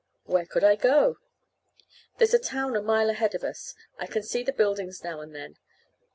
[0.23, 1.19] "Where could I go?"
[2.17, 5.35] "There's a town a mile ahead of us; I can see the buildings now and
[5.35, 5.57] then.